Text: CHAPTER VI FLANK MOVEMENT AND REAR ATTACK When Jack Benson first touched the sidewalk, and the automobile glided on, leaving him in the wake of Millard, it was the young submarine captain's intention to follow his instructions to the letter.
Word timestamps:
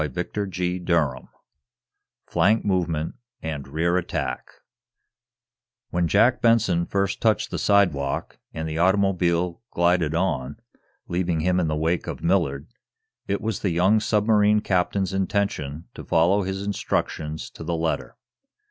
CHAPTER 0.15 0.47
VI 0.51 1.27
FLANK 2.25 2.65
MOVEMENT 2.65 3.13
AND 3.43 3.67
REAR 3.67 3.97
ATTACK 3.97 4.47
When 5.91 6.07
Jack 6.07 6.41
Benson 6.41 6.87
first 6.87 7.21
touched 7.21 7.51
the 7.51 7.59
sidewalk, 7.59 8.39
and 8.51 8.67
the 8.67 8.79
automobile 8.79 9.61
glided 9.69 10.15
on, 10.15 10.59
leaving 11.07 11.41
him 11.41 11.59
in 11.59 11.67
the 11.67 11.75
wake 11.75 12.07
of 12.07 12.23
Millard, 12.23 12.65
it 13.27 13.41
was 13.41 13.59
the 13.59 13.69
young 13.69 13.99
submarine 13.99 14.61
captain's 14.61 15.13
intention 15.13 15.85
to 15.93 16.03
follow 16.03 16.41
his 16.41 16.63
instructions 16.65 17.51
to 17.51 17.63
the 17.63 17.75
letter. 17.77 18.17